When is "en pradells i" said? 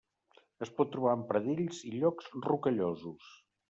1.19-1.95